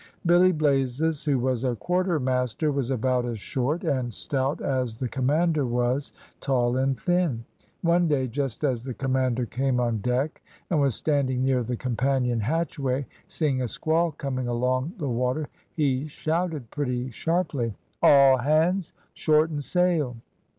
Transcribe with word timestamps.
Billy 0.25 0.51
Blazes, 0.51 1.23
who 1.25 1.37
was 1.37 1.63
a 1.63 1.75
quartermaster, 1.75 2.71
was 2.71 2.89
about 2.89 3.23
as 3.23 3.37
short 3.39 3.83
and 3.83 4.11
stout 4.11 4.59
as 4.59 4.97
the 4.97 5.07
commander 5.07 5.63
was 5.63 6.11
tall 6.39 6.75
and 6.75 6.99
thin. 6.99 7.45
One 7.83 8.07
day, 8.07 8.25
just 8.27 8.63
as 8.63 8.83
the 8.83 8.95
commander 8.95 9.45
came 9.45 9.79
on 9.79 9.99
deck, 9.99 10.41
and 10.71 10.81
was 10.81 10.95
standing 10.95 11.43
near 11.43 11.61
the 11.61 11.77
companion 11.77 12.39
hatchway, 12.39 13.05
seeing 13.27 13.61
a 13.61 13.67
squall 13.67 14.11
coming 14.13 14.47
along 14.47 14.93
the 14.97 15.07
water, 15.07 15.49
he 15.75 16.07
shouted 16.07 16.71
pretty 16.71 17.11
sharply 17.11 17.75
"`All 18.01 18.43
hands, 18.43 18.93
shorten 19.13 19.61
sail!' 19.61 20.15